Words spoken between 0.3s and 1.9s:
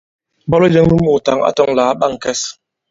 Ìbwalo jɛ̄ŋ nu muùtaŋ a tɔ̄ŋ lā